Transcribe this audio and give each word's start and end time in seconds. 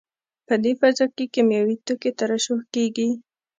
په 0.47 0.53
دې 0.63 0.71
فضا 0.79 1.05
کې 1.15 1.25
کیمیاوي 1.33 1.75
توکي 1.85 2.11
ترشح 2.19 2.59
کېږي. 2.73 3.09